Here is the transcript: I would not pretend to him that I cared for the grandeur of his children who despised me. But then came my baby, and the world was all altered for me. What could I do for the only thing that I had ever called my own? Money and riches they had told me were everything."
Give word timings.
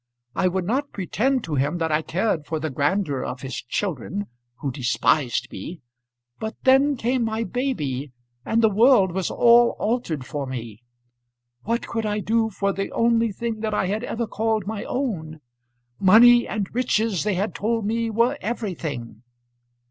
I 0.33 0.47
would 0.47 0.65
not 0.65 0.91
pretend 0.93 1.43
to 1.43 1.53
him 1.53 1.77
that 1.77 1.91
I 1.91 2.01
cared 2.01 2.47
for 2.47 2.59
the 2.59 2.71
grandeur 2.71 3.21
of 3.21 3.41
his 3.43 3.61
children 3.61 4.25
who 4.55 4.71
despised 4.71 5.51
me. 5.51 5.81
But 6.39 6.55
then 6.63 6.97
came 6.97 7.23
my 7.23 7.43
baby, 7.43 8.11
and 8.43 8.63
the 8.63 8.69
world 8.71 9.11
was 9.11 9.29
all 9.29 9.75
altered 9.77 10.25
for 10.25 10.47
me. 10.47 10.81
What 11.65 11.85
could 11.85 12.07
I 12.07 12.19
do 12.19 12.49
for 12.49 12.73
the 12.73 12.91
only 12.93 13.31
thing 13.31 13.59
that 13.59 13.75
I 13.75 13.85
had 13.85 14.03
ever 14.03 14.25
called 14.25 14.65
my 14.65 14.83
own? 14.85 15.39
Money 15.99 16.47
and 16.47 16.67
riches 16.73 17.23
they 17.23 17.35
had 17.35 17.53
told 17.53 17.85
me 17.85 18.09
were 18.09 18.39
everything." 18.41 19.21